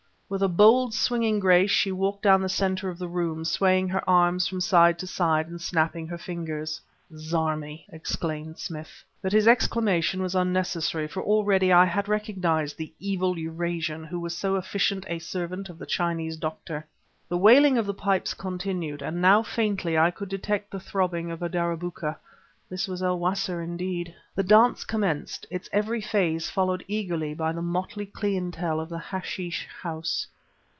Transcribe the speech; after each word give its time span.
With 0.33 0.41
a 0.41 0.47
bold, 0.47 0.93
swinging 0.93 1.41
grace 1.41 1.71
she 1.71 1.91
walked 1.91 2.23
down 2.23 2.41
the 2.41 2.47
center 2.47 2.87
of 2.87 2.97
the 2.97 3.09
room, 3.09 3.43
swaying 3.43 3.89
her 3.89 4.01
arms 4.09 4.47
from 4.47 4.61
side 4.61 4.97
to 4.99 5.05
side 5.07 5.47
and 5.47 5.59
snapping 5.61 6.07
her 6.07 6.17
fingers. 6.17 6.79
"Zarmi!" 7.13 7.83
exclaimed 7.89 8.57
Smith. 8.57 9.03
But 9.21 9.33
his 9.33 9.45
exclamation 9.45 10.21
was 10.21 10.33
unnecessary, 10.33 11.05
for 11.05 11.21
already 11.21 11.73
I 11.73 11.83
had 11.83 12.07
recognized 12.07 12.77
the 12.77 12.93
evil 12.97 13.37
Eurasian 13.37 14.05
who 14.05 14.21
was 14.21 14.33
so 14.33 14.55
efficient 14.55 15.03
a 15.09 15.19
servant 15.19 15.67
of 15.67 15.77
the 15.77 15.85
Chinese 15.85 16.37
doctor. 16.37 16.87
The 17.27 17.37
wailing 17.37 17.77
of 17.77 17.85
the 17.85 17.93
pipes 17.93 18.33
continued, 18.33 19.01
and 19.01 19.21
now 19.21 19.43
faintly 19.43 19.97
I 19.97 20.11
could 20.11 20.29
detect 20.29 20.71
the 20.71 20.79
throbbing 20.79 21.29
of 21.29 21.41
a 21.41 21.49
darabûkeh. 21.49 22.15
This 22.69 22.87
was 22.87 23.03
el 23.03 23.19
Wasr 23.19 23.61
indeed. 23.61 24.15
The 24.33 24.43
dance 24.43 24.85
commenced, 24.85 25.45
its 25.51 25.67
every 25.73 25.99
phase 25.99 26.49
followed 26.49 26.85
eagerly 26.87 27.33
by 27.33 27.51
the 27.51 27.61
motley 27.61 28.05
clientele 28.05 28.79
of 28.79 28.87
the 28.87 28.97
hashish 28.97 29.67
house. 29.81 30.25